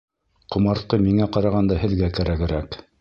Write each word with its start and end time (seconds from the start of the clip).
Ҡомартҡы 0.53 0.99
миңә 1.03 1.27
ҡарағанда 1.37 1.77
һеҙгә 1.85 2.11
кәрәгерәк. 2.21 2.79